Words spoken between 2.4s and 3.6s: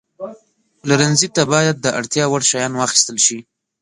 شیان واخیستل شي.